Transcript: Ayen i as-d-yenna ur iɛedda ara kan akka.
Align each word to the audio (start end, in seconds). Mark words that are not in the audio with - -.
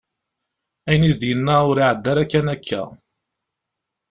Ayen 0.87 1.05
i 1.07 1.09
as-d-yenna 1.11 1.55
ur 1.69 1.77
iɛedda 1.81 2.09
ara 2.11 2.29
kan 2.31 2.47
akka. 2.55 2.81